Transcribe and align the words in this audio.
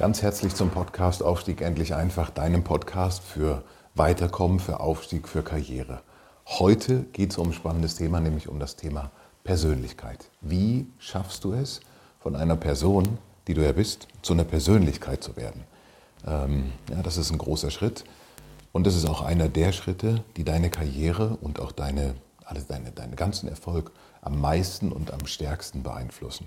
Ganz 0.00 0.22
herzlich 0.22 0.54
zum 0.54 0.70
Podcast 0.70 1.22
Aufstieg 1.22 1.60
endlich 1.60 1.94
einfach, 1.94 2.30
deinem 2.30 2.64
Podcast 2.64 3.22
für 3.22 3.62
Weiterkommen, 3.94 4.58
für 4.58 4.80
Aufstieg, 4.80 5.28
für 5.28 5.42
Karriere. 5.42 6.00
Heute 6.46 7.02
geht 7.12 7.32
es 7.32 7.36
um 7.36 7.48
ein 7.48 7.52
spannendes 7.52 7.96
Thema, 7.96 8.18
nämlich 8.18 8.48
um 8.48 8.58
das 8.58 8.76
Thema 8.76 9.10
Persönlichkeit. 9.44 10.30
Wie 10.40 10.86
schaffst 10.98 11.44
du 11.44 11.52
es, 11.52 11.80
von 12.18 12.34
einer 12.34 12.56
Person, 12.56 13.18
die 13.46 13.52
du 13.52 13.62
ja 13.62 13.72
bist, 13.72 14.08
zu 14.22 14.32
einer 14.32 14.44
Persönlichkeit 14.44 15.22
zu 15.22 15.36
werden? 15.36 15.64
Ähm, 16.26 16.72
ja, 16.88 17.02
das 17.02 17.18
ist 17.18 17.30
ein 17.30 17.36
großer 17.36 17.70
Schritt 17.70 18.04
und 18.72 18.86
das 18.86 18.96
ist 18.96 19.06
auch 19.06 19.20
einer 19.20 19.50
der 19.50 19.72
Schritte, 19.72 20.24
die 20.38 20.44
deine 20.44 20.70
Karriere 20.70 21.36
und 21.42 21.60
auch 21.60 21.72
deine, 21.72 22.14
also 22.46 22.64
deine, 22.66 22.90
deinen 22.90 23.16
ganzen 23.16 23.50
Erfolg 23.50 23.92
am 24.22 24.40
meisten 24.40 24.92
und 24.92 25.12
am 25.12 25.26
stärksten 25.26 25.82
beeinflussen. 25.82 26.46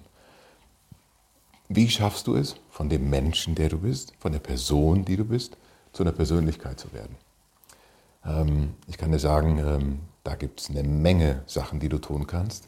Wie 1.70 1.90
schaffst 1.90 2.28
du 2.28 2.36
es, 2.36 2.56
von 2.70 2.90
dem 2.90 3.10
Menschen, 3.10 3.56
der 3.56 3.70
du 3.70 3.80
bist, 3.80 4.14
von 4.20 4.32
der 4.32 4.40
Person, 4.40 5.06
die 5.06 5.16
du 5.16 5.26
bist, 5.26 5.58
zu 5.94 6.04
einer 6.04 6.12
Persönlichkeit 6.12 6.80
zu 6.80 6.92
werden? 6.94 7.16
Ähm, 8.26 8.74
ich 8.88 8.98
kann 8.98 9.12
dir 9.12 9.20
sagen, 9.20 9.60
ähm, 9.60 10.00
da 10.24 10.36
gibt 10.36 10.62
es 10.62 10.70
eine 10.70 10.84
Menge 10.84 11.42
Sachen, 11.46 11.80
die 11.80 11.90
du 11.90 12.00
tun 12.00 12.28
kannst. 12.28 12.68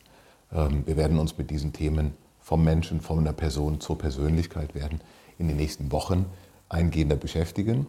Ähm, 0.52 0.84
wir 0.86 0.98
werden 0.98 1.20
uns 1.20 1.38
mit 1.38 1.50
diesen 1.50 1.74
Themen 1.74 2.14
vom 2.40 2.64
Menschen, 2.64 3.02
von 3.02 3.20
einer 3.20 3.34
Person 3.34 3.82
zur 3.82 3.98
Persönlichkeit 3.98 4.76
werden 4.76 5.02
in 5.38 5.48
den 5.48 5.58
nächsten 5.58 5.92
Wochen 5.92 6.26
eingehender 6.70 7.16
beschäftigen. 7.16 7.88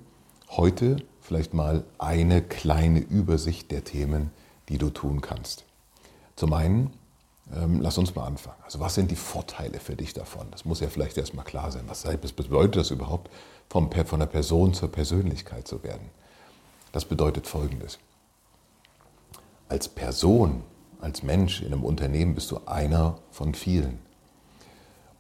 Heute 0.49 0.97
vielleicht 1.21 1.55
mal 1.55 1.85
eine 1.99 2.43
kleine 2.43 3.01
Übersicht 3.01 3.71
der 3.71 3.85
Themen, 3.85 4.31
die 4.69 4.79
du 4.79 4.91
tun 4.91 5.21
kannst. 5.21 5.65
Zum 6.37 6.53
einen 6.53 6.91
ähm, 7.55 7.81
lass 7.81 7.99
uns 7.99 8.15
mal 8.15 8.27
anfangen. 8.27 8.57
Also 8.65 8.81
was 8.81 8.95
sind 8.95 9.11
die 9.11 9.17
Vorteile 9.17 9.79
für 9.79 9.95
dich 9.95 10.13
davon? 10.15 10.47
Das 10.51 10.65
muss 10.65 10.81
ja 10.81 10.89
vielleicht 10.89 11.17
erstmal 11.17 11.45
klar 11.45 11.71
sein. 11.71 11.85
Was 11.89 12.33
bedeutet 12.33 12.77
das 12.77 12.91
überhaupt, 12.91 13.31
von, 13.69 13.91
der 13.91 14.27
Person 14.27 14.75
zur 14.75 14.91
Persönlichkeit 14.91 15.69
zu 15.69 15.83
werden? 15.83 16.11
Das 16.93 17.05
bedeutet 17.05 17.47
Folgendes. 17.47 17.99
Als 19.69 19.89
Person, 19.89 20.63
als 21.01 21.23
Mensch 21.23 21.61
in 21.61 21.73
einem 21.73 21.85
Unternehmen 21.85 22.35
bist 22.35 22.51
du 22.51 22.61
einer 22.67 23.19
von 23.31 23.55
vielen. 23.55 23.99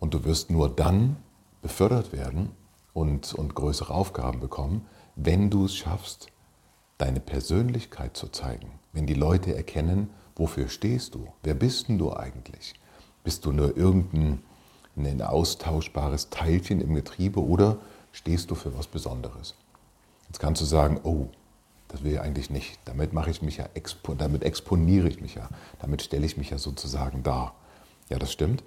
Und 0.01 0.15
du 0.15 0.25
wirst 0.25 0.51
nur 0.51 0.69
dann 0.69 1.17
befördert 1.63 2.13
werden 2.13 2.51
und, 2.93 3.35
und 3.35 3.55
größere 3.55 3.93
Aufgaben 3.93 4.41
bekommen, 4.41 4.87
wenn 5.17 5.51
du 5.51 5.67
es 5.67 5.77
schaffst, 5.77 6.29
deine 6.98 7.20
Persönlichkeit 7.20 8.17
zu 8.17 8.29
zeigen. 8.29 8.70
Wenn 8.92 9.07
die 9.07 9.15
Leute 9.15 9.55
erkennen, 9.55 10.11
Wofür 10.36 10.69
stehst 10.69 11.14
du? 11.14 11.27
Wer 11.42 11.55
bist 11.55 11.89
denn 11.89 11.98
du 11.98 12.14
eigentlich? 12.14 12.74
Bist 13.24 13.45
du 13.45 13.52
nur 13.52 13.77
irgendein 13.77 14.42
ein 14.97 15.20
austauschbares 15.20 16.30
Teilchen 16.30 16.80
im 16.80 16.95
Getriebe 16.95 17.42
oder 17.42 17.79
stehst 18.13 18.51
du 18.51 18.55
für 18.55 18.77
was 18.79 18.86
Besonderes? 18.86 19.55
Jetzt 20.29 20.39
kannst 20.39 20.61
du 20.63 20.67
sagen, 20.67 21.01
oh, 21.02 21.27
das 21.89 22.02
will 22.02 22.13
ich 22.13 22.20
eigentlich 22.20 22.51
nicht. 22.51 22.79
Damit 22.85 23.13
mache 23.13 23.30
ich 23.30 23.42
mich 23.42 23.58
ja, 23.58 23.69
damit 24.19 24.42
exponiere 24.42 25.08
ich 25.08 25.20
mich 25.20 25.35
ja, 25.35 25.48
damit 25.80 26.02
stelle 26.02 26.27
ich 26.27 26.36
mich 26.36 26.51
ja 26.51 26.58
sozusagen 26.58 27.23
dar. 27.23 27.55
Ja, 28.08 28.18
das 28.18 28.33
stimmt. 28.33 28.63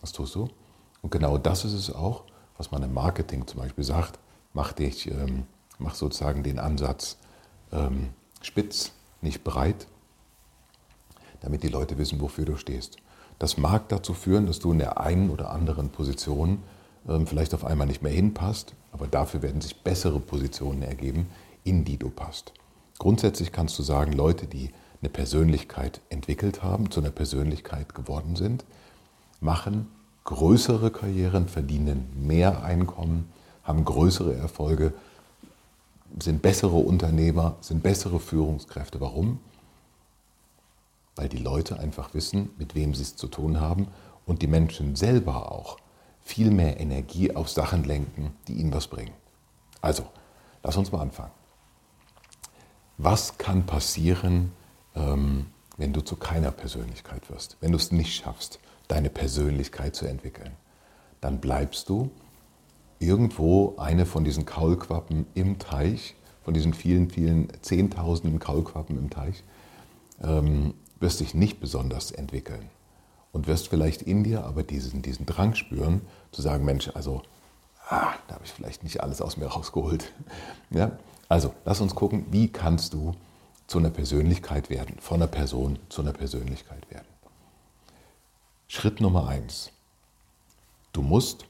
Das 0.00 0.12
tust 0.12 0.34
du. 0.34 0.48
Und 1.02 1.10
genau 1.10 1.38
das 1.38 1.64
ist 1.64 1.74
es 1.74 1.92
auch, 1.92 2.24
was 2.56 2.70
man 2.70 2.82
im 2.82 2.94
Marketing 2.94 3.46
zum 3.46 3.60
Beispiel 3.60 3.84
sagt. 3.84 4.18
Mach 4.52 4.72
dich, 4.72 5.10
ähm, 5.10 5.46
mach 5.78 5.94
sozusagen 5.94 6.42
den 6.42 6.58
Ansatz 6.58 7.18
ähm, 7.72 8.10
spitz, 8.40 8.92
nicht 9.20 9.44
breit, 9.44 9.86
damit 11.40 11.62
die 11.62 11.68
Leute 11.68 11.98
wissen, 11.98 12.20
wofür 12.20 12.44
du 12.44 12.56
stehst. 12.56 12.96
Das 13.38 13.56
mag 13.56 13.88
dazu 13.88 14.14
führen, 14.14 14.46
dass 14.46 14.58
du 14.58 14.72
in 14.72 14.78
der 14.78 15.00
einen 15.00 15.30
oder 15.30 15.50
anderen 15.50 15.90
Position 15.90 16.62
ähm, 17.08 17.26
vielleicht 17.26 17.54
auf 17.54 17.64
einmal 17.64 17.86
nicht 17.86 18.02
mehr 18.02 18.12
hinpasst, 18.12 18.74
aber 18.92 19.06
dafür 19.06 19.42
werden 19.42 19.60
sich 19.60 19.82
bessere 19.82 20.20
Positionen 20.20 20.82
ergeben, 20.82 21.26
in 21.64 21.84
die 21.84 21.96
du 21.96 22.10
passt. 22.10 22.52
Grundsätzlich 22.98 23.52
kannst 23.52 23.78
du 23.78 23.82
sagen, 23.82 24.12
Leute, 24.12 24.46
die 24.46 24.70
eine 25.00 25.08
Persönlichkeit 25.08 26.00
entwickelt 26.08 26.62
haben, 26.62 26.90
zu 26.90 27.00
einer 27.00 27.10
Persönlichkeit 27.10 27.94
geworden 27.94 28.34
sind, 28.34 28.64
machen 29.40 29.86
größere 30.24 30.90
Karrieren, 30.90 31.48
verdienen 31.48 32.08
mehr 32.20 32.64
Einkommen, 32.64 33.30
haben 33.62 33.84
größere 33.84 34.34
Erfolge, 34.34 34.92
sind 36.18 36.42
bessere 36.42 36.76
Unternehmer, 36.76 37.56
sind 37.60 37.82
bessere 37.82 38.18
Führungskräfte. 38.18 39.00
Warum? 39.00 39.38
Weil 41.18 41.28
die 41.28 41.38
Leute 41.38 41.80
einfach 41.80 42.14
wissen, 42.14 42.50
mit 42.58 42.76
wem 42.76 42.94
sie 42.94 43.02
es 43.02 43.16
zu 43.16 43.26
tun 43.26 43.60
haben 43.60 43.88
und 44.24 44.40
die 44.40 44.46
Menschen 44.46 44.94
selber 44.94 45.50
auch 45.50 45.78
viel 46.22 46.50
mehr 46.50 46.78
Energie 46.78 47.34
auf 47.34 47.48
Sachen 47.48 47.82
lenken, 47.82 48.32
die 48.46 48.54
ihnen 48.54 48.72
was 48.72 48.86
bringen. 48.86 49.12
Also, 49.80 50.04
lass 50.62 50.76
uns 50.76 50.92
mal 50.92 51.00
anfangen. 51.00 51.32
Was 52.98 53.36
kann 53.36 53.66
passieren, 53.66 54.52
ähm, 54.94 55.46
wenn 55.76 55.92
du 55.92 56.02
zu 56.02 56.16
keiner 56.16 56.52
Persönlichkeit 56.52 57.28
wirst, 57.30 57.56
wenn 57.60 57.72
du 57.72 57.78
es 57.78 57.90
nicht 57.90 58.14
schaffst, 58.14 58.60
deine 58.86 59.10
Persönlichkeit 59.10 59.96
zu 59.96 60.06
entwickeln? 60.06 60.52
Dann 61.20 61.40
bleibst 61.40 61.88
du 61.88 62.10
irgendwo 63.00 63.74
eine 63.76 64.06
von 64.06 64.22
diesen 64.22 64.44
Kaulquappen 64.44 65.26
im 65.34 65.58
Teich, 65.58 66.14
von 66.42 66.54
diesen 66.54 66.74
vielen, 66.74 67.10
vielen 67.10 67.48
Zehntausenden 67.62 68.38
Kaulquappen 68.38 68.96
im 68.96 69.10
Teich, 69.10 69.42
ähm, 70.22 70.74
wirst 71.00 71.20
dich 71.20 71.34
nicht 71.34 71.60
besonders 71.60 72.10
entwickeln 72.10 72.70
und 73.32 73.46
wirst 73.46 73.68
vielleicht 73.68 74.02
in 74.02 74.24
dir 74.24 74.44
aber 74.44 74.62
diesen, 74.62 75.02
diesen 75.02 75.26
Drang 75.26 75.54
spüren, 75.54 76.02
zu 76.32 76.42
sagen, 76.42 76.64
Mensch, 76.64 76.90
also 76.94 77.22
ah, 77.88 78.14
da 78.26 78.34
habe 78.34 78.44
ich 78.44 78.52
vielleicht 78.52 78.82
nicht 78.82 79.02
alles 79.02 79.20
aus 79.20 79.36
mir 79.36 79.46
rausgeholt. 79.46 80.12
Ja? 80.70 80.92
Also 81.28 81.54
lass 81.64 81.80
uns 81.80 81.94
gucken, 81.94 82.26
wie 82.30 82.48
kannst 82.48 82.92
du 82.94 83.14
zu 83.66 83.78
einer 83.78 83.90
Persönlichkeit 83.90 84.70
werden, 84.70 84.96
von 84.98 85.16
einer 85.16 85.26
Person 85.26 85.78
zu 85.90 86.02
einer 86.02 86.14
Persönlichkeit 86.14 86.90
werden. 86.90 87.06
Schritt 88.66 89.00
Nummer 89.00 89.28
eins. 89.28 89.70
Du 90.92 91.02
musst 91.02 91.44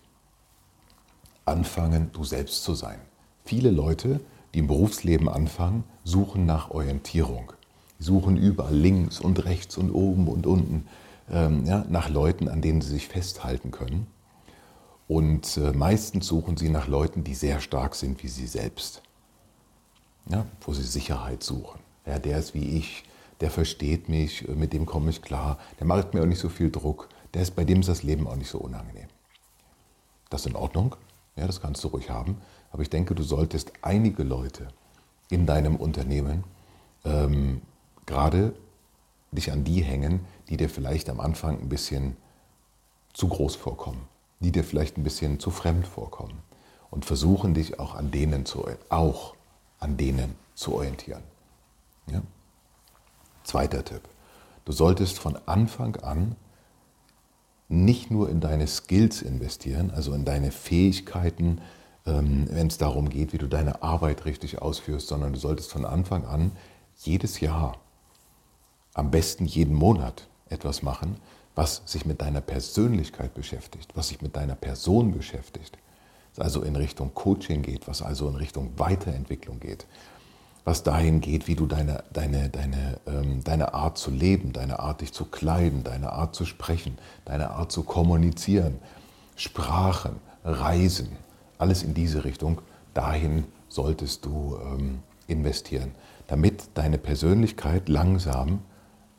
anfangen, 1.44 2.10
du 2.12 2.24
selbst 2.24 2.64
zu 2.64 2.74
sein. 2.74 3.00
Viele 3.44 3.70
Leute, 3.70 4.20
die 4.52 4.58
im 4.58 4.66
Berufsleben 4.66 5.28
anfangen, 5.28 5.84
suchen 6.04 6.44
nach 6.44 6.70
Orientierung. 6.70 7.52
Die 7.98 8.04
suchen 8.04 8.36
überall 8.36 8.74
links 8.74 9.20
und 9.20 9.44
rechts 9.44 9.76
und 9.76 9.90
oben 9.90 10.28
und 10.28 10.46
unten 10.46 10.86
ähm, 11.30 11.64
ja, 11.64 11.84
nach 11.88 12.08
Leuten, 12.08 12.48
an 12.48 12.62
denen 12.62 12.80
sie 12.80 12.90
sich 12.90 13.08
festhalten 13.08 13.70
können. 13.70 14.06
Und 15.08 15.56
äh, 15.56 15.72
meistens 15.72 16.26
suchen 16.26 16.56
sie 16.56 16.68
nach 16.68 16.86
Leuten, 16.86 17.24
die 17.24 17.34
sehr 17.34 17.60
stark 17.60 17.94
sind 17.94 18.22
wie 18.22 18.28
sie 18.28 18.46
selbst. 18.46 19.02
Ja, 20.28 20.46
wo 20.60 20.74
sie 20.74 20.82
Sicherheit 20.82 21.42
suchen. 21.42 21.80
Ja, 22.04 22.18
der 22.18 22.38
ist 22.38 22.54
wie 22.54 22.76
ich, 22.76 23.04
der 23.40 23.50
versteht 23.50 24.08
mich, 24.08 24.46
äh, 24.48 24.52
mit 24.52 24.72
dem 24.72 24.86
komme 24.86 25.10
ich 25.10 25.22
klar, 25.22 25.58
der 25.78 25.86
macht 25.86 26.14
mir 26.14 26.22
auch 26.22 26.26
nicht 26.26 26.40
so 26.40 26.48
viel 26.48 26.70
Druck, 26.70 27.08
der 27.34 27.42
ist, 27.42 27.56
bei 27.56 27.64
dem 27.64 27.80
ist 27.80 27.88
das 27.88 28.02
Leben 28.02 28.26
auch 28.26 28.36
nicht 28.36 28.50
so 28.50 28.58
unangenehm. 28.58 29.08
Das 30.30 30.42
ist 30.42 30.46
in 30.48 30.56
Ordnung, 30.56 30.96
ja, 31.36 31.46
das 31.46 31.60
kannst 31.60 31.82
du 31.84 31.88
ruhig 31.88 32.10
haben, 32.10 32.36
aber 32.70 32.82
ich 32.82 32.90
denke, 32.90 33.14
du 33.14 33.22
solltest 33.22 33.72
einige 33.80 34.22
Leute 34.22 34.68
in 35.30 35.46
deinem 35.46 35.76
Unternehmen 35.76 36.44
ähm, 37.04 37.62
gerade 38.08 38.54
dich 39.30 39.52
an 39.52 39.62
die 39.62 39.82
hängen, 39.82 40.20
die 40.48 40.56
dir 40.56 40.68
vielleicht 40.68 41.08
am 41.10 41.20
Anfang 41.20 41.60
ein 41.60 41.68
bisschen 41.68 42.16
zu 43.12 43.28
groß 43.28 43.54
vorkommen, 43.54 44.08
die 44.40 44.50
dir 44.50 44.64
vielleicht 44.64 44.96
ein 44.96 45.04
bisschen 45.04 45.38
zu 45.38 45.50
fremd 45.50 45.86
vorkommen 45.86 46.42
und 46.90 47.04
versuchen 47.04 47.54
dich 47.54 47.78
auch 47.78 47.94
an 47.94 48.10
denen 48.10 48.46
zu, 48.46 48.66
auch 48.88 49.34
an 49.78 49.96
denen 49.96 50.34
zu 50.54 50.74
orientieren. 50.74 51.22
Ja? 52.10 52.22
Zweiter 53.44 53.84
Tipp. 53.84 54.02
Du 54.64 54.72
solltest 54.72 55.18
von 55.18 55.38
Anfang 55.46 55.96
an 55.96 56.36
nicht 57.68 58.10
nur 58.10 58.30
in 58.30 58.40
deine 58.40 58.66
Skills 58.66 59.20
investieren, 59.20 59.90
also 59.90 60.14
in 60.14 60.24
deine 60.24 60.50
Fähigkeiten, 60.50 61.60
ähm, 62.06 62.46
wenn 62.50 62.68
es 62.68 62.78
darum 62.78 63.10
geht, 63.10 63.34
wie 63.34 63.38
du 63.38 63.46
deine 63.46 63.82
Arbeit 63.82 64.24
richtig 64.24 64.62
ausführst, 64.62 65.08
sondern 65.08 65.34
du 65.34 65.38
solltest 65.38 65.70
von 65.70 65.84
Anfang 65.84 66.24
an 66.24 66.52
jedes 66.96 67.40
Jahr 67.40 67.78
am 68.98 69.10
besten 69.10 69.46
jeden 69.46 69.74
Monat 69.74 70.26
etwas 70.48 70.82
machen, 70.82 71.16
was 71.54 71.82
sich 71.86 72.04
mit 72.04 72.20
deiner 72.20 72.40
Persönlichkeit 72.40 73.34
beschäftigt, 73.34 73.92
was 73.94 74.08
sich 74.08 74.22
mit 74.22 74.36
deiner 74.36 74.56
Person 74.56 75.12
beschäftigt, 75.12 75.78
was 76.34 76.44
also 76.44 76.62
in 76.62 76.76
Richtung 76.76 77.14
Coaching 77.14 77.62
geht, 77.62 77.86
was 77.86 78.02
also 78.02 78.28
in 78.28 78.34
Richtung 78.34 78.72
Weiterentwicklung 78.76 79.60
geht, 79.60 79.86
was 80.64 80.82
dahin 80.82 81.20
geht, 81.20 81.46
wie 81.46 81.54
du 81.54 81.66
deine, 81.66 82.02
deine, 82.12 82.48
deine, 82.48 83.00
ähm, 83.06 83.42
deine 83.44 83.72
Art 83.72 83.98
zu 83.98 84.10
leben, 84.10 84.52
deine 84.52 84.80
Art 84.80 85.00
dich 85.00 85.12
zu 85.12 85.24
kleiden, 85.24 85.84
deine 85.84 86.12
Art 86.12 86.34
zu 86.34 86.44
sprechen, 86.44 86.98
deine 87.24 87.50
Art 87.50 87.70
zu 87.70 87.84
kommunizieren, 87.84 88.78
Sprachen, 89.36 90.16
Reisen, 90.44 91.10
alles 91.58 91.84
in 91.84 91.94
diese 91.94 92.24
Richtung, 92.24 92.62
dahin 92.94 93.44
solltest 93.68 94.24
du 94.24 94.58
ähm, 94.60 95.00
investieren, 95.28 95.92
damit 96.26 96.70
deine 96.74 96.98
Persönlichkeit 96.98 97.88
langsam 97.88 98.60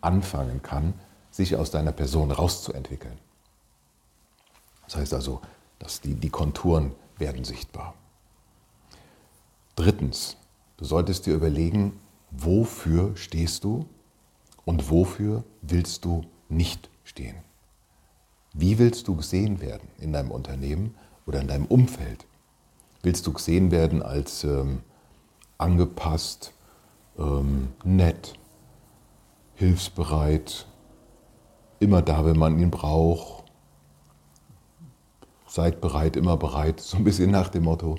anfangen 0.01 0.61
kann, 0.61 0.93
sich 1.31 1.55
aus 1.55 1.71
deiner 1.71 1.91
Person 1.91 2.31
rauszuentwickeln. 2.31 3.17
Das 4.85 4.95
heißt 4.95 5.13
also, 5.13 5.41
dass 5.77 6.01
die, 6.01 6.15
die 6.15 6.29
Konturen 6.29 6.93
werden 7.17 7.43
sichtbar. 7.43 7.93
Drittens, 9.75 10.37
du 10.77 10.85
solltest 10.85 11.25
dir 11.25 11.35
überlegen, 11.35 11.99
wofür 12.31 13.15
stehst 13.15 13.63
du 13.63 13.85
und 14.65 14.89
wofür 14.89 15.43
willst 15.61 16.05
du 16.05 16.25
nicht 16.49 16.89
stehen. 17.03 17.35
Wie 18.53 18.79
willst 18.79 19.07
du 19.07 19.15
gesehen 19.15 19.61
werden 19.61 19.87
in 19.99 20.11
deinem 20.11 20.31
Unternehmen 20.31 20.95
oder 21.25 21.39
in 21.39 21.47
deinem 21.47 21.65
Umfeld? 21.65 22.25
Willst 23.03 23.25
du 23.27 23.33
gesehen 23.33 23.71
werden 23.71 24.01
als 24.01 24.43
ähm, 24.43 24.81
angepasst, 25.57 26.53
ähm, 27.17 27.69
nett, 27.83 28.38
hilfsbereit, 29.59 30.65
immer 31.79 32.01
da, 32.01 32.25
wenn 32.25 32.39
man 32.39 32.57
ihn 32.59 32.71
braucht. 32.71 33.43
Seid 35.47 35.81
bereit, 35.81 36.15
immer 36.15 36.37
bereit, 36.37 36.79
so 36.79 36.95
ein 36.97 37.03
bisschen 37.03 37.29
nach 37.31 37.49
dem 37.49 37.63
Motto. 37.63 37.97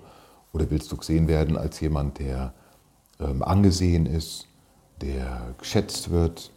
Oder 0.53 0.71
willst 0.71 0.91
du 0.91 0.97
gesehen 0.97 1.29
werden 1.29 1.59
als 1.59 1.79
jemand, 1.81 2.19
der 2.19 2.55
ähm, 3.21 3.43
angesehen 3.43 4.07
ist, 4.07 4.47
der 5.03 5.55
geschätzt 5.59 6.11
wird, 6.11 6.51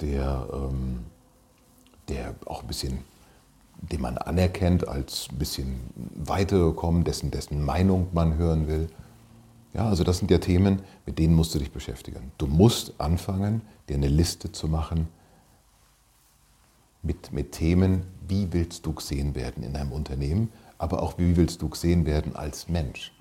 der, 0.00 0.46
ähm, 0.52 1.06
der 2.08 2.36
auch 2.46 2.62
ein 2.62 2.68
bisschen, 2.68 2.98
den 3.80 4.00
man 4.00 4.18
anerkennt 4.18 4.86
als 4.86 5.28
ein 5.30 5.38
bisschen 5.38 5.80
weitergekommen, 6.14 7.02
dessen, 7.02 7.32
dessen 7.32 7.64
Meinung 7.64 8.06
man 8.12 8.36
hören 8.36 8.68
will. 8.68 8.88
Ja, 9.74 9.88
also 9.88 10.02
das 10.02 10.18
sind 10.18 10.30
ja 10.30 10.38
Themen, 10.38 10.82
mit 11.06 11.18
denen 11.18 11.34
musst 11.34 11.54
du 11.54 11.58
dich 11.58 11.70
beschäftigen. 11.70 12.32
Du 12.38 12.46
musst 12.46 12.98
anfangen, 12.98 13.62
dir 13.88 13.96
eine 13.96 14.08
Liste 14.08 14.50
zu 14.50 14.66
machen 14.68 15.08
mit, 17.02 17.32
mit 17.32 17.52
Themen, 17.52 18.06
wie 18.26 18.52
willst 18.52 18.86
du 18.86 18.92
gesehen 18.92 19.34
werden 19.34 19.62
in 19.62 19.74
deinem 19.74 19.92
Unternehmen, 19.92 20.50
aber 20.78 21.02
auch 21.02 21.18
wie 21.18 21.36
willst 21.36 21.62
du 21.62 21.68
gesehen 21.68 22.06
werden 22.06 22.34
als 22.34 22.68
Mensch. 22.68 23.12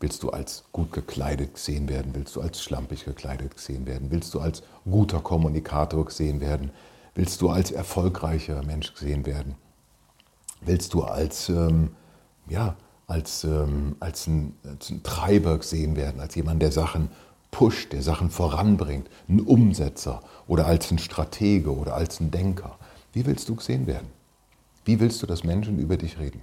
Willst 0.00 0.22
du 0.22 0.30
als 0.30 0.64
gut 0.70 0.92
gekleidet 0.92 1.54
gesehen 1.54 1.88
werden? 1.88 2.14
Willst 2.14 2.36
du 2.36 2.40
als 2.40 2.62
schlampig 2.62 3.04
gekleidet 3.04 3.56
gesehen 3.56 3.86
werden? 3.86 4.10
Willst 4.10 4.32
du 4.32 4.40
als 4.40 4.62
guter 4.84 5.20
Kommunikator 5.20 6.04
gesehen 6.04 6.40
werden? 6.40 6.70
Willst 7.14 7.40
du 7.40 7.50
als 7.50 7.72
erfolgreicher 7.72 8.62
Mensch 8.62 8.94
gesehen 8.94 9.26
werden? 9.26 9.56
Willst 10.60 10.94
du 10.94 11.02
als, 11.02 11.48
ähm, 11.48 11.90
ja, 12.48 12.76
als, 13.08 13.42
ähm, 13.42 13.96
als, 13.98 14.26
ein, 14.28 14.54
als 14.64 14.90
ein 14.90 15.02
Treiber 15.02 15.58
gesehen 15.58 15.96
werden, 15.96 16.20
als 16.20 16.34
jemand, 16.36 16.62
der 16.62 16.70
Sachen 16.70 17.08
pusht, 17.50 17.92
der 17.92 18.02
Sachen 18.02 18.30
voranbringt, 18.30 19.08
ein 19.28 19.40
Umsetzer 19.40 20.22
oder 20.46 20.66
als 20.66 20.90
ein 20.90 20.98
Stratege 20.98 21.74
oder 21.74 21.94
als 21.94 22.20
ein 22.20 22.30
Denker. 22.30 22.78
Wie 23.12 23.26
willst 23.26 23.48
du 23.48 23.56
gesehen 23.56 23.86
werden? 23.86 24.08
Wie 24.84 25.00
willst 25.00 25.22
du, 25.22 25.26
dass 25.26 25.42
Menschen 25.42 25.78
über 25.78 25.96
dich 25.96 26.18
reden? 26.18 26.42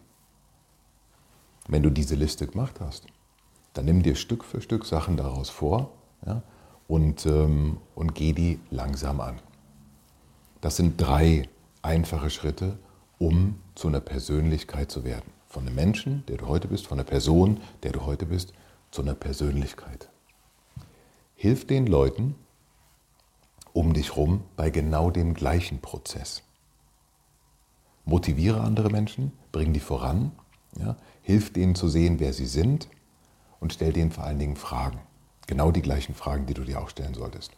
Wenn 1.68 1.84
du 1.84 1.90
diese 1.90 2.16
Liste 2.16 2.48
gemacht 2.48 2.80
hast, 2.80 3.06
dann 3.74 3.86
nimm 3.86 4.02
dir 4.02 4.16
Stück 4.16 4.44
für 4.44 4.62
Stück 4.62 4.86
Sachen 4.86 5.18
daraus 5.18 5.50
vor 5.50 5.92
ja, 6.26 6.42
und, 6.88 7.26
ähm, 7.28 7.78
und 7.94 8.16
geh 8.16 8.34
die 8.34 8.60
langsam 8.72 9.22
an. 9.22 9.40
Das 10.62 10.78
sind 10.78 11.00
drei 11.00 11.48
einfache 11.84 12.32
Schritte, 12.32 12.78
um 13.20 13.60
zu 13.76 13.88
einer 13.88 14.00
Persönlichkeit 14.00 14.92
zu 14.92 15.04
werden. 15.04 15.35
Von 15.56 15.66
einem 15.66 15.76
Menschen, 15.76 16.26
der 16.28 16.36
du 16.36 16.48
heute 16.48 16.68
bist, 16.68 16.86
von 16.86 17.00
einer 17.00 17.08
Person, 17.08 17.62
der 17.84 17.94
du 17.94 18.06
heute 18.06 18.26
bist, 18.26 18.52
zu 18.92 19.02
einer 19.02 19.16
Persönlichkeit. 19.16 20.10
Hilf 21.34 21.66
den 21.66 21.88
Leuten 21.88 22.36
um 23.72 23.94
dich 23.94 24.10
herum 24.10 24.44
bei 24.58 24.70
genau 24.70 25.12
dem 25.12 25.34
gleichen 25.34 25.80
Prozess. 25.80 26.44
Motiviere 28.04 28.60
andere 28.60 28.90
Menschen, 28.90 29.32
bring 29.54 29.72
die 29.72 29.80
voran, 29.80 30.34
ja, 30.78 30.98
hilf 31.22 31.54
denen 31.54 31.76
zu 31.76 31.88
sehen, 31.88 32.20
wer 32.20 32.34
sie 32.34 32.48
sind 32.48 32.90
und 33.62 33.72
stell 33.72 33.94
denen 33.94 34.12
vor 34.12 34.26
allen 34.26 34.40
Dingen 34.40 34.58
Fragen. 34.58 35.00
Genau 35.48 35.72
die 35.72 35.82
gleichen 35.82 36.16
Fragen, 36.16 36.48
die 36.48 36.54
du 36.54 36.66
dir 36.66 36.82
auch 36.82 36.90
stellen 36.90 37.14
solltest. 37.14 37.54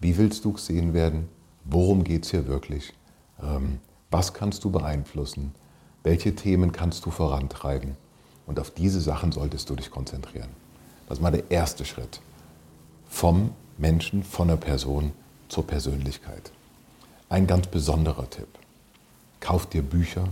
Wie 0.00 0.18
willst 0.18 0.44
du 0.44 0.54
gesehen 0.54 0.94
werden? 0.94 1.28
Worum 1.62 2.02
geht 2.02 2.24
es 2.24 2.32
hier 2.32 2.48
wirklich? 2.48 2.92
Ähm, 3.40 3.78
was 4.10 4.34
kannst 4.34 4.64
du 4.64 4.72
beeinflussen? 4.72 5.54
Welche 6.06 6.36
Themen 6.36 6.70
kannst 6.70 7.04
du 7.04 7.10
vorantreiben? 7.10 7.96
Und 8.46 8.60
auf 8.60 8.70
diese 8.70 9.00
Sachen 9.00 9.32
solltest 9.32 9.68
du 9.68 9.74
dich 9.74 9.90
konzentrieren. 9.90 10.50
Das 11.08 11.18
ist 11.18 11.22
mal 11.22 11.32
der 11.32 11.50
erste 11.50 11.84
Schritt 11.84 12.20
vom 13.08 13.50
Menschen, 13.76 14.22
von 14.22 14.46
der 14.46 14.54
Person 14.54 15.10
zur 15.48 15.66
Persönlichkeit. 15.66 16.52
Ein 17.28 17.48
ganz 17.48 17.66
besonderer 17.66 18.30
Tipp. 18.30 18.46
Kauf 19.40 19.66
dir 19.66 19.82
Bücher, 19.82 20.28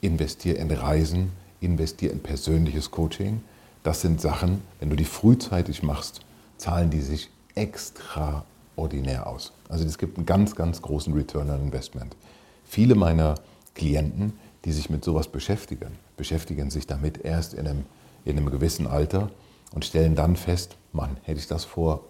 investier 0.00 0.58
in 0.58 0.70
Reisen, 0.70 1.32
investier 1.60 2.10
in 2.10 2.20
persönliches 2.20 2.90
Coaching. 2.90 3.42
Das 3.82 4.00
sind 4.00 4.22
Sachen, 4.22 4.62
wenn 4.80 4.88
du 4.88 4.96
die 4.96 5.04
frühzeitig 5.04 5.82
machst, 5.82 6.20
zahlen 6.56 6.88
die 6.88 7.02
sich 7.02 7.28
extraordinär 7.54 9.26
aus. 9.26 9.52
Also 9.68 9.84
es 9.84 9.98
gibt 9.98 10.16
einen 10.16 10.24
ganz, 10.24 10.54
ganz 10.54 10.80
großen 10.80 11.12
Return 11.12 11.50
on 11.50 11.60
Investment. 11.60 12.16
Viele 12.64 12.94
meiner 12.94 13.34
Klienten, 13.74 14.32
die 14.64 14.72
sich 14.72 14.90
mit 14.90 15.04
sowas 15.04 15.28
beschäftigen, 15.28 15.98
beschäftigen 16.16 16.70
sich 16.70 16.86
damit 16.86 17.24
erst 17.24 17.54
in 17.54 17.66
einem, 17.66 17.84
in 18.24 18.36
einem 18.36 18.50
gewissen 18.50 18.86
Alter 18.86 19.30
und 19.72 19.84
stellen 19.84 20.14
dann 20.14 20.36
fest, 20.36 20.76
Mann, 20.92 21.16
hätte 21.22 21.40
ich 21.40 21.46
das 21.46 21.64
vor 21.64 22.04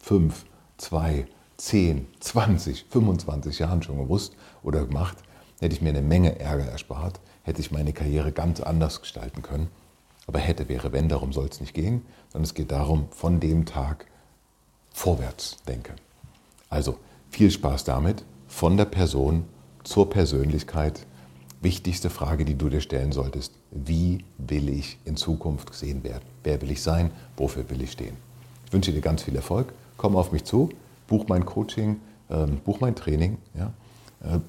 5, 0.00 0.44
2, 0.78 1.26
10, 1.56 2.06
20, 2.20 2.86
25 2.90 3.58
Jahren 3.58 3.82
schon 3.82 3.98
gewusst 3.98 4.34
oder 4.62 4.84
gemacht, 4.84 5.18
hätte 5.60 5.74
ich 5.74 5.82
mir 5.82 5.90
eine 5.90 6.02
Menge 6.02 6.38
Ärger 6.38 6.66
erspart, 6.66 7.20
hätte 7.42 7.60
ich 7.60 7.70
meine 7.70 7.92
Karriere 7.92 8.32
ganz 8.32 8.60
anders 8.60 9.00
gestalten 9.00 9.42
können. 9.42 9.68
Aber 10.26 10.38
hätte, 10.38 10.68
wäre, 10.68 10.92
wenn, 10.92 11.08
darum 11.08 11.32
soll 11.32 11.46
es 11.46 11.60
nicht 11.60 11.74
gehen, 11.74 12.02
sondern 12.28 12.44
es 12.44 12.54
geht 12.54 12.72
darum, 12.72 13.08
von 13.10 13.40
dem 13.40 13.66
Tag 13.66 14.06
vorwärts 14.90 15.58
denken. 15.68 15.94
Also 16.70 16.98
viel 17.30 17.50
Spaß 17.50 17.84
damit, 17.84 18.24
von 18.48 18.76
der 18.76 18.86
Person 18.86 19.44
zur 19.82 20.08
Persönlichkeit. 20.08 21.06
Wichtigste 21.64 22.10
Frage, 22.10 22.44
die 22.44 22.54
du 22.54 22.68
dir 22.68 22.80
stellen 22.80 23.10
solltest, 23.10 23.54
wie 23.72 24.24
will 24.38 24.68
ich 24.68 24.98
in 25.04 25.16
Zukunft 25.16 25.70
gesehen 25.72 26.04
werden? 26.04 26.24
Wer 26.44 26.62
will 26.62 26.70
ich 26.70 26.82
sein? 26.82 27.10
Wofür 27.36 27.68
will 27.70 27.82
ich 27.82 27.92
stehen? 27.92 28.16
Ich 28.66 28.72
wünsche 28.72 28.92
dir 28.92 29.00
ganz 29.00 29.22
viel 29.22 29.34
Erfolg 29.34 29.72
komm 29.96 30.16
auf 30.16 30.32
mich 30.32 30.44
zu, 30.44 30.70
buch 31.06 31.26
mein 31.28 31.44
Coaching, 31.44 32.00
ähm, 32.30 32.60
buch 32.64 32.80
mein 32.80 32.94
Training. 32.94 33.38
Ja? 33.54 33.72
Äh, 34.20 34.40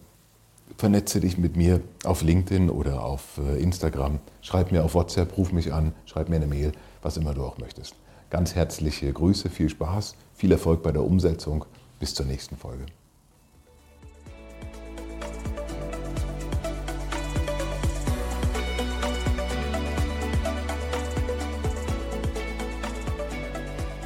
vernetze 0.77 1.19
dich 1.19 1.38
mit 1.38 1.55
mir 1.55 1.81
auf 2.03 2.22
LinkedIn 2.22 2.69
oder 2.69 3.03
auf 3.03 3.38
äh, 3.38 3.62
Instagram. 3.62 4.19
Schreib 4.41 4.72
mir 4.72 4.84
auf 4.84 4.95
WhatsApp, 4.95 5.38
ruf 5.38 5.51
mich 5.51 5.74
an, 5.74 5.93
schreib 6.05 6.29
mir 6.29 6.38
eine 6.38 6.48
Mail, 6.48 6.72
was 7.01 7.17
immer 7.17 7.34
du 7.34 7.43
auch 7.43 7.57
möchtest. 7.57 7.95
Ganz 8.29 8.55
herzliche 8.55 9.12
Grüße, 9.13 9.50
viel 9.50 9.69
Spaß, 9.69 10.15
viel 10.34 10.51
Erfolg 10.51 10.84
bei 10.84 10.91
der 10.91 11.03
Umsetzung. 11.03 11.65
Bis 12.00 12.13
zur 12.13 12.25
nächsten 12.25 12.57
Folge. 12.57 12.86